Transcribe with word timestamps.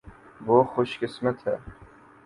وہ 0.45 0.63
خوش 0.63 0.99
قسمت 0.99 1.47
ہیں۔ 1.47 1.59